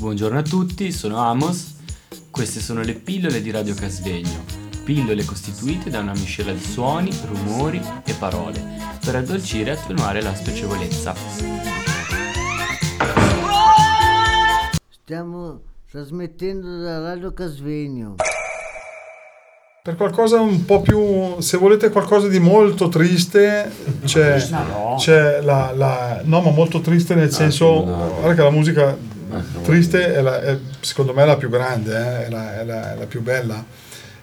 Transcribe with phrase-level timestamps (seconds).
[0.00, 1.74] Buongiorno a tutti, sono Amos.
[2.30, 4.46] Queste sono le pillole di Radio Casvegno.
[4.82, 8.64] Pillole costituite da una miscela di suoni, rumori e parole
[9.04, 11.14] per addolcire e attenuare la spiacevolezza.
[15.02, 15.60] Stiamo
[15.90, 18.14] trasmettendo da Radio Casvegno.
[19.82, 23.70] Per qualcosa un po' più, se volete qualcosa di molto triste,
[24.06, 24.42] c'è,
[24.96, 28.96] c'è la, la- no ma molto triste nel senso, guarda che la musica
[29.62, 32.98] triste è, la- è, secondo me la più grande, eh, è, la, è la- è
[32.98, 33.64] la più bella,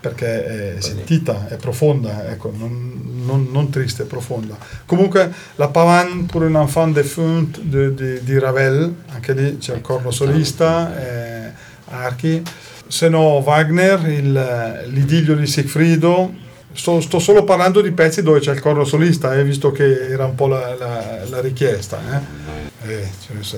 [0.00, 4.56] perché è sentita, è profonda, ecco, non, non- non triste, è profonda.
[4.86, 9.80] Comunque la Pavane pour un enfant défunt di, di, di Ravel, anche lì c'è il
[9.80, 11.50] corno solista, eh,
[11.90, 12.42] archi,
[12.86, 16.32] se no Wagner, il, l'idillio di Sigfrido,
[16.72, 20.24] sto, sto solo parlando di pezzi dove c'è il corno solista, eh, visto che era
[20.26, 21.98] un po' la, la- la richiesta.
[21.98, 22.47] Eh.
[22.80, 23.08] Eh,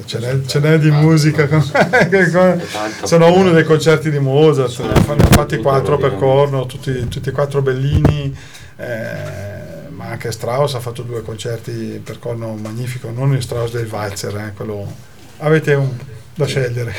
[0.06, 1.46] ce, n'è, ce n'è di musica,
[3.02, 7.32] sono uno dei concerti di Mozart, ne fanno fatti quattro per corno, tutti, tutti e
[7.32, 8.34] quattro bellini,
[8.76, 13.88] eh, ma anche Strauss ha fatto due concerti per corno magnifico, non il Strauss del
[13.90, 14.90] Walzer, eh, quello...
[15.38, 15.90] avete un,
[16.34, 16.94] da scegliere.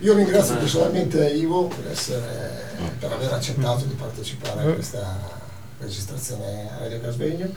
[0.00, 2.64] Io ringrazio personalmente Ivo per, essere,
[2.98, 5.40] per aver accettato di partecipare a questa
[5.82, 7.50] registrazione a Radio Casvegno.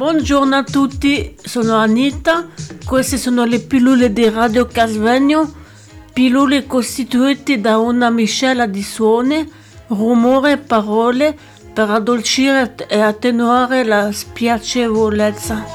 [0.00, 2.48] Buongiorno a tutti, sono Anita,
[2.86, 5.52] queste sono le pillole di Radio Casvegno,
[6.14, 9.46] pillole costituite da una miscela di suoni,
[9.88, 11.36] rumore e parole
[11.74, 15.66] per addolcire e attenuare la spiacevolezza.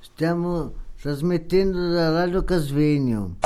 [0.00, 3.36] Stiamo trasmettendo da Radio Casvegno.